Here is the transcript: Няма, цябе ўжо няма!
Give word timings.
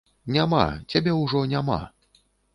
Няма, 0.37 0.61
цябе 0.93 1.13
ўжо 1.19 1.43
няма! 1.53 1.79